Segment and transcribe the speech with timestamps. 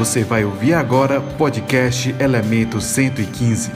[0.00, 3.70] Você vai ouvir agora podcast Elemento 115.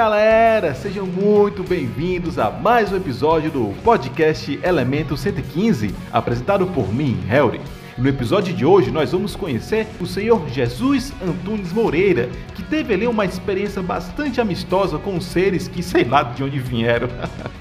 [0.00, 7.22] Galera, sejam muito bem-vindos a mais um episódio do podcast Elemento 115, apresentado por mim,
[7.30, 7.60] Helry.
[7.98, 13.06] No episódio de hoje nós vamos conhecer o senhor Jesus Antunes Moreira, que teve ali
[13.06, 17.08] uma experiência bastante amistosa com seres que sei lá de onde vieram.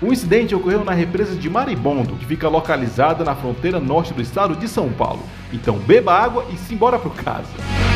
[0.02, 4.56] o incidente ocorreu na represa de Maribondo, que fica localizada na fronteira norte do estado
[4.56, 5.24] de São Paulo.
[5.52, 7.89] Então beba água e simbora pro casa.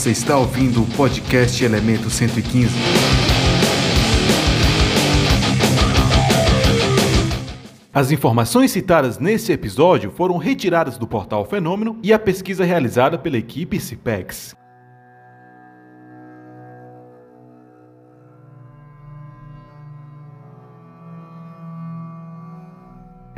[0.00, 2.70] Você está ouvindo o podcast Elemento 115.
[7.92, 13.36] As informações citadas nesse episódio foram retiradas do portal Fenômeno e a pesquisa realizada pela
[13.36, 14.56] equipe CIPEX.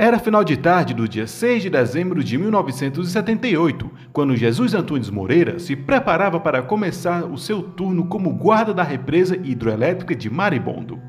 [0.03, 5.57] Era final de tarde do dia 6 de dezembro de 1978, quando Jesus Antunes Moreira
[5.57, 11.01] se preparava para começar o seu turno como guarda da represa hidroelétrica de Maribondo.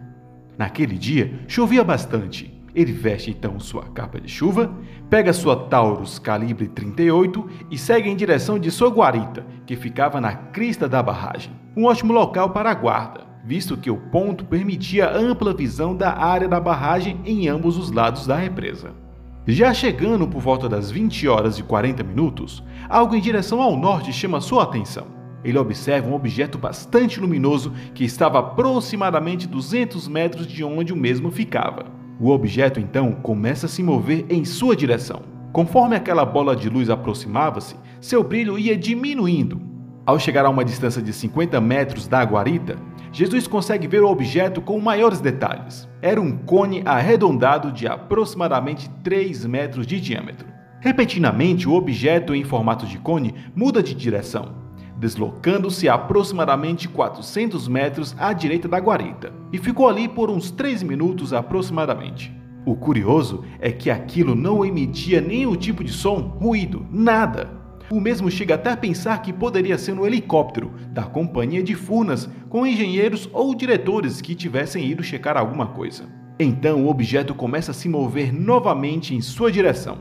[0.56, 2.50] Naquele dia, chovia bastante.
[2.74, 4.74] Ele veste então sua capa de chuva,
[5.10, 10.34] pega sua Taurus calibre 38 e segue em direção de sua guarita, que ficava na
[10.34, 11.52] crista da barragem.
[11.76, 16.48] Um ótimo local para a guarda visto que o ponto permitia ampla visão da área
[16.48, 19.03] da barragem em ambos os lados da represa.
[19.46, 24.10] Já chegando por volta das 20 horas e 40 minutos, algo em direção ao norte
[24.10, 25.06] chama sua atenção.
[25.44, 31.30] Ele observa um objeto bastante luminoso que estava aproximadamente 200 metros de onde o mesmo
[31.30, 31.84] ficava.
[32.18, 35.20] O objeto então começa a se mover em sua direção.
[35.52, 39.60] Conforme aquela bola de luz aproximava-se, seu brilho ia diminuindo.
[40.06, 42.78] Ao chegar a uma distância de 50 metros da guarita,
[43.14, 45.88] Jesus consegue ver o objeto com maiores detalhes.
[46.02, 50.48] Era um cone arredondado de aproximadamente 3 metros de diâmetro.
[50.80, 54.56] Repentinamente, o objeto em formato de cone muda de direção,
[54.98, 61.32] deslocando-se aproximadamente 400 metros à direita da guarita, e ficou ali por uns 3 minutos
[61.32, 62.34] aproximadamente.
[62.66, 67.63] O curioso é que aquilo não emitia nenhum tipo de som, ruído, nada.
[67.90, 72.28] O mesmo chega até a pensar que poderia ser um helicóptero da companhia de Furnas
[72.48, 76.04] com engenheiros ou diretores que tivessem ido checar alguma coisa.
[76.38, 79.98] Então o objeto começa a se mover novamente em sua direção,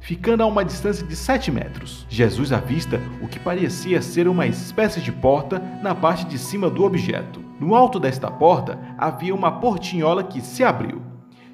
[0.00, 2.06] ficando a uma distância de 7 metros.
[2.08, 6.84] Jesus avista o que parecia ser uma espécie de porta na parte de cima do
[6.84, 7.42] objeto.
[7.58, 11.02] No alto desta porta havia uma portinhola que se abriu.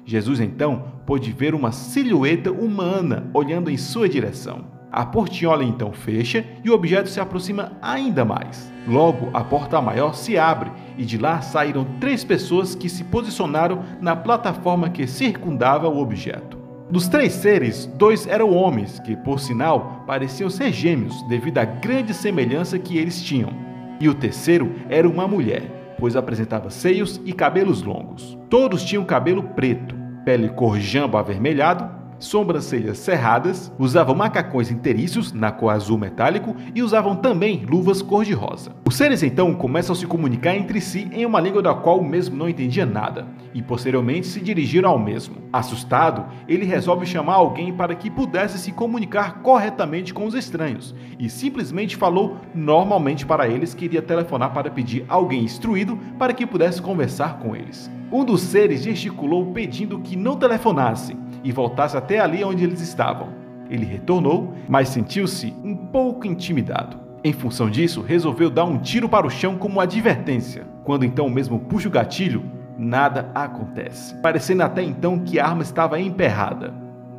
[0.05, 4.80] Jesus então pôde ver uma silhueta humana olhando em sua direção.
[4.91, 8.69] A portinhola então fecha e o objeto se aproxima ainda mais.
[8.85, 13.83] Logo, a porta maior se abre e de lá saíram três pessoas que se posicionaram
[14.01, 16.57] na plataforma que circundava o objeto.
[16.89, 22.13] Dos três seres, dois eram homens, que por sinal pareciam ser gêmeos devido à grande
[22.13, 23.53] semelhança que eles tinham.
[23.97, 28.37] E o terceiro era uma mulher, pois apresentava seios e cabelos longos.
[28.49, 35.71] Todos tinham cabelo preto, pele cor jambo avermelhado sobrancelhas cerradas, usavam macacões inteiriços na cor
[35.71, 38.75] azul metálico e usavam também luvas cor-de-rosa.
[38.87, 42.07] Os seres então começam a se comunicar entre si em uma língua da qual o
[42.07, 45.37] mesmo não entendia nada, e posteriormente se dirigiram ao mesmo.
[45.51, 51.29] Assustado, ele resolve chamar alguém para que pudesse se comunicar corretamente com os estranhos, e
[51.29, 56.81] simplesmente falou normalmente para eles que iria telefonar para pedir alguém instruído para que pudesse
[56.81, 57.89] conversar com eles.
[58.11, 63.29] Um dos seres gesticulou pedindo que não telefonasse e voltasse até ali onde eles estavam.
[63.69, 66.97] Ele retornou, mas sentiu-se um pouco intimidado.
[67.23, 70.67] Em função disso, resolveu dar um tiro para o chão como advertência.
[70.83, 72.43] Quando então mesmo puxa o gatilho,
[72.77, 76.73] nada acontece, parecendo até então que a arma estava emperrada.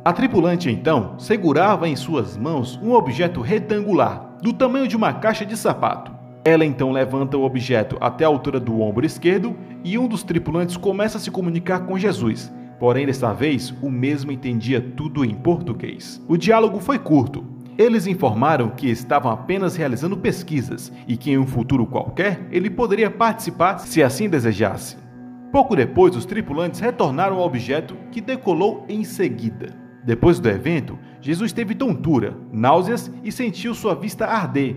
[0.05, 5.43] A tripulante então segurava em suas mãos um objeto retangular, do tamanho de uma caixa
[5.43, 6.12] de sapato.
[6.45, 10.77] Ela então levanta o objeto até a altura do ombro esquerdo e um dos tripulantes
[10.77, 12.51] começa a se comunicar com Jesus,
[12.83, 16.21] Porém, desta vez, o mesmo entendia tudo em português.
[16.27, 17.45] O diálogo foi curto.
[17.77, 23.09] Eles informaram que estavam apenas realizando pesquisas e que em um futuro qualquer ele poderia
[23.09, 24.97] participar se assim desejasse.
[25.49, 29.67] Pouco depois, os tripulantes retornaram ao objeto que decolou em seguida.
[30.03, 34.75] Depois do evento, Jesus teve tontura, náuseas e sentiu sua vista arder.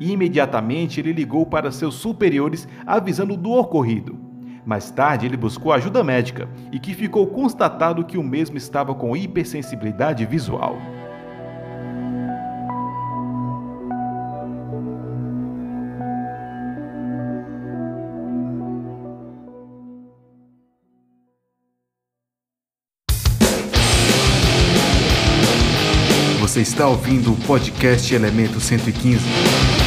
[0.00, 4.18] E imediatamente ele ligou para seus superiores avisando do ocorrido.
[4.64, 9.16] Mais tarde, ele buscou ajuda médica e que ficou constatado que o mesmo estava com
[9.16, 10.76] hipersensibilidade visual.
[26.58, 29.77] Você está ouvindo o podcast Elemento 115.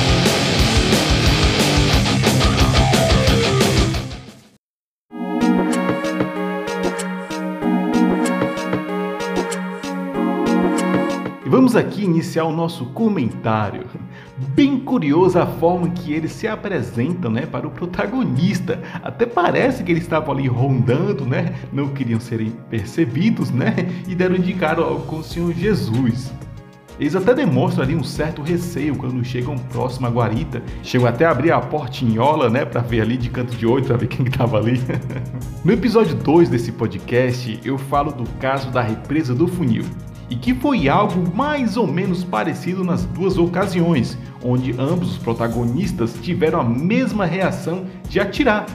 [11.71, 13.85] Vamos aqui iniciar o nosso comentário.
[14.53, 18.81] Bem curiosa a forma que eles se apresentam, né, para o protagonista.
[19.01, 23.73] Até parece que eles estavam ali rondando, né, não queriam serem percebidos, né,
[24.05, 26.33] e deram de cara com o Senhor Jesus.
[26.99, 30.61] Eles até demonstram ali um certo receio quando chegam próximo à guarita.
[30.83, 33.95] Chegam até a abrir a portinhola, né, para ver ali de canto de olho, para
[33.95, 34.81] ver quem estava ali.
[35.63, 39.85] no episódio 2 desse podcast, eu falo do caso da represa do funil.
[40.31, 46.13] E que foi algo mais ou menos parecido nas duas ocasiões, onde ambos os protagonistas
[46.21, 48.65] tiveram a mesma reação de atirar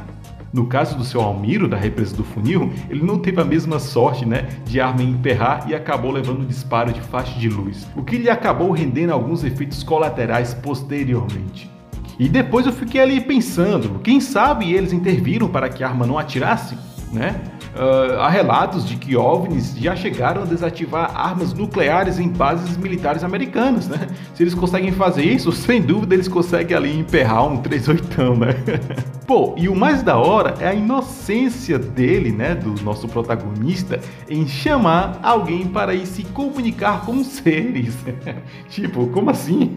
[0.52, 4.24] no caso do seu Almiro, da represa do funil, ele não teve a mesma sorte
[4.24, 8.16] né, de arma emperrar e acabou levando um disparo de faixa de luz, o que
[8.16, 11.70] lhe acabou rendendo alguns efeitos colaterais posteriormente.
[12.18, 16.18] E depois eu fiquei ali pensando, quem sabe eles interviram para que a arma não
[16.18, 16.74] atirasse,
[17.12, 17.40] né?
[17.74, 23.22] Uh, há relatos de que OVNIs já chegaram a desativar armas nucleares em bases militares
[23.22, 24.06] americanas, né?
[24.34, 28.54] Se eles conseguem fazer isso, sem dúvida eles conseguem ali emperrar um 38, né?
[29.26, 33.98] Pô, e o mais da hora é a inocência dele, né, do nosso protagonista,
[34.30, 37.96] em chamar alguém para ir se comunicar com seres.
[38.70, 39.76] tipo, como assim?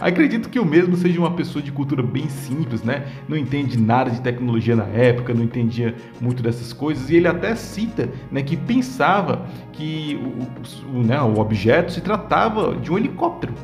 [0.00, 3.06] Acredito que o mesmo seja uma pessoa de cultura bem simples, né?
[3.28, 7.54] Não entende nada de tecnologia na época, não entendia muito dessas coisas e ele até
[7.54, 10.18] cita né, que pensava que
[10.92, 13.54] o, o, né, o objeto se tratava de um helicóptero.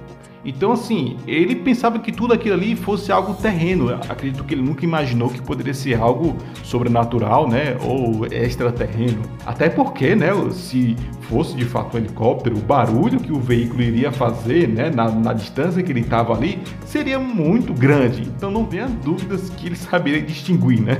[0.44, 3.92] Então, assim, ele pensava que tudo aquilo ali fosse algo terreno.
[4.08, 7.76] acredito que ele nunca imaginou que poderia ser algo sobrenatural, né?
[7.82, 9.20] Ou extraterreno.
[9.44, 10.30] Até porque, né?
[10.52, 14.90] Se fosse de fato um helicóptero, o barulho que o veículo iria fazer, né?
[14.90, 18.22] Na, na distância que ele estava ali, seria muito grande.
[18.22, 20.98] Então, não tenha dúvidas que ele saberia distinguir, né?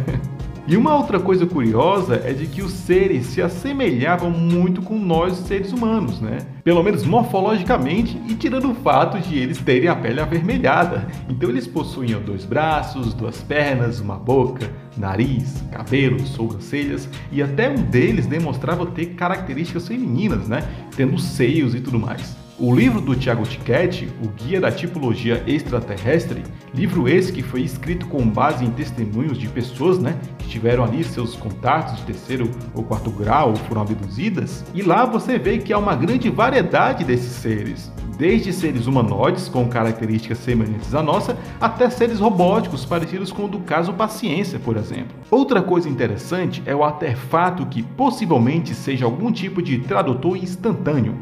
[0.70, 5.38] E uma outra coisa curiosa é de que os seres se assemelhavam muito com nós,
[5.38, 6.40] seres humanos, né?
[6.62, 11.08] Pelo menos morfologicamente e tirando o fato de eles terem a pele avermelhada.
[11.26, 17.82] Então eles possuíam dois braços, duas pernas, uma boca, nariz, cabelos, sobrancelhas e até um
[17.84, 20.62] deles demonstrava ter características femininas, né?
[20.94, 22.36] Tendo seios e tudo mais.
[22.60, 26.42] O livro do Tiago Tiquete, O Guia da Tipologia Extraterrestre,
[26.74, 31.04] livro esse que foi escrito com base em testemunhos de pessoas né, que tiveram ali
[31.04, 35.72] seus contatos de terceiro ou quarto grau ou foram abduzidas, e lá você vê que
[35.72, 41.88] há uma grande variedade desses seres, desde seres humanoides com características semelhantes à nossa, até
[41.88, 45.16] seres robóticos parecidos com o do caso Paciência, por exemplo.
[45.30, 51.14] Outra coisa interessante é o artefato que possivelmente seja algum tipo de tradutor instantâneo,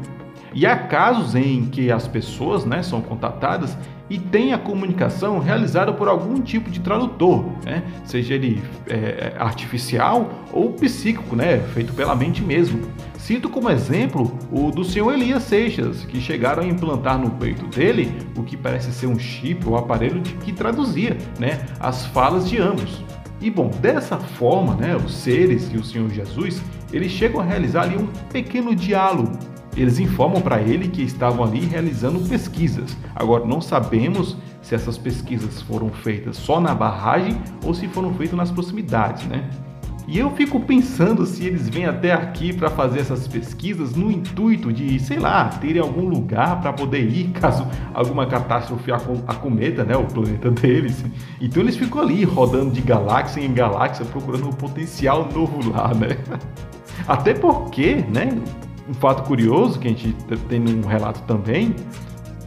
[0.53, 3.77] e há casos em que as pessoas né, são contatadas
[4.09, 7.83] e têm a comunicação realizada por algum tipo de tradutor, né?
[8.05, 11.59] seja ele é, artificial ou psíquico, né?
[11.73, 12.87] feito pela mente mesmo.
[13.17, 18.15] Cito como exemplo o do senhor Elias Seixas, que chegaram a implantar no peito dele
[18.37, 23.03] o que parece ser um chip ou aparelho que traduzia né, as falas de ambos.
[23.41, 26.61] E bom, dessa forma, né, os seres e o Senhor Jesus,
[26.91, 29.37] eles chegam a realizar ali um pequeno diálogo
[29.77, 32.97] eles informam para ele que estavam ali realizando pesquisas.
[33.15, 38.35] Agora, não sabemos se essas pesquisas foram feitas só na barragem ou se foram feitas
[38.35, 39.47] nas proximidades, né?
[40.07, 44.71] E eu fico pensando se eles vêm até aqui para fazer essas pesquisas no intuito
[44.71, 50.05] de, sei lá, terem algum lugar para poder ir caso alguma catástrofe acometa, né, o
[50.05, 51.03] planeta deles.
[51.41, 56.17] Então eles ficam ali rodando de galáxia em galáxia procurando um potencial novo lá, né?
[57.05, 58.29] Até porque, né,
[58.87, 60.13] um fato curioso que a gente
[60.47, 61.75] tem num relato também,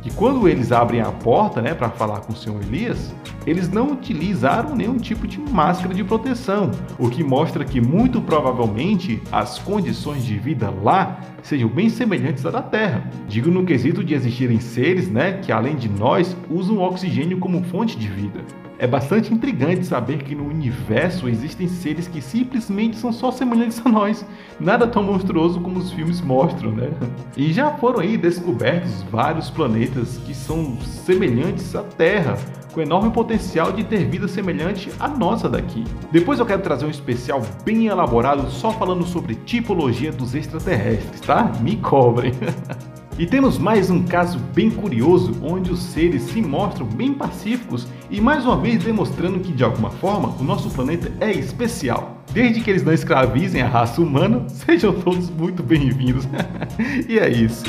[0.02, 3.14] que quando eles abrem a porta, né, para falar com o senhor Elias,
[3.46, 9.22] eles não utilizaram nenhum tipo de máscara de proteção, o que mostra que muito provavelmente
[9.30, 13.10] as condições de vida lá sejam bem semelhantes à da Terra.
[13.28, 17.62] Digo no quesito de existirem seres, né, que além de nós usam o oxigênio como
[17.64, 18.40] fonte de vida.
[18.80, 23.90] É bastante intrigante saber que no universo existem seres que simplesmente são só semelhantes a
[23.90, 24.24] nós,
[24.58, 26.88] nada tão monstruoso como os filmes mostram, né?
[27.36, 32.38] E já foram aí descobertos vários planetas que são semelhantes à Terra,
[32.72, 35.84] com enorme potencial de ter vida semelhante à nossa daqui.
[36.10, 41.52] Depois eu quero trazer um especial bem elaborado só falando sobre tipologia dos extraterrestres, tá?
[41.60, 42.32] Me cobrem.
[43.20, 48.18] E temos mais um caso bem curioso onde os seres se mostram bem pacíficos e
[48.18, 52.16] mais uma vez demonstrando que de alguma forma o nosso planeta é especial.
[52.32, 56.26] Desde que eles não escravizem a raça humana, sejam todos muito bem-vindos.
[57.06, 57.64] e é isso.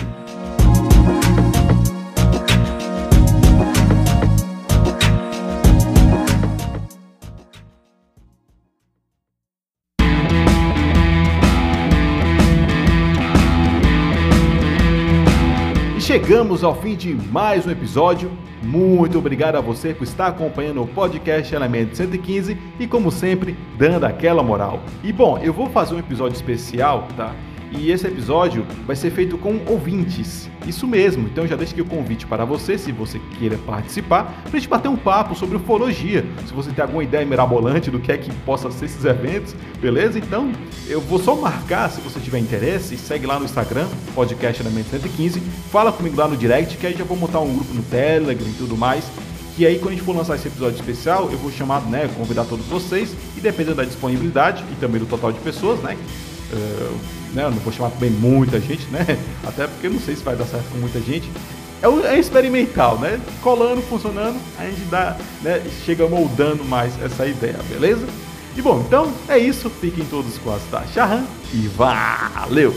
[16.11, 18.29] Chegamos ao fim de mais um episódio.
[18.61, 24.03] Muito obrigado a você por estar acompanhando o podcast Elemento 115 e, como sempre, dando
[24.03, 24.81] aquela moral.
[25.05, 27.33] E bom, eu vou fazer um episódio especial, tá?
[27.71, 30.49] E esse episódio vai ser feito com ouvintes.
[30.67, 34.57] Isso mesmo, então já deixo aqui o convite para você, se você queira participar, para
[34.57, 36.25] a gente bater um papo sobre ufologia.
[36.45, 40.19] Se você tem alguma ideia mirabolante do que é que possa ser esses eventos, beleza?
[40.19, 40.51] Então
[40.87, 45.39] eu vou só marcar, se você tiver interesse, segue lá no Instagram, podcast Elemento 115,
[45.71, 48.53] fala comigo lá no direct, que aí já vou montar um grupo no Telegram e
[48.53, 49.09] tudo mais.
[49.57, 52.45] E aí, quando a gente for lançar esse episódio especial, eu vou chamar, né, convidar
[52.45, 55.97] todos vocês, e dependendo da disponibilidade e também do total de pessoas, né,
[56.53, 57.43] uh, né?
[57.43, 59.05] Eu não vou chamar também muita gente, né?
[59.45, 61.29] Até porque eu não sei se vai dar certo com muita gente.
[61.81, 63.19] É, é experimental, né?
[63.41, 65.61] Colando, funcionando, a gente dá, né?
[65.85, 68.05] chega moldando mais essa ideia, beleza?
[68.55, 69.69] E bom, então é isso.
[69.69, 71.23] Fiquem todos com as da Charran
[71.53, 72.73] e valeu!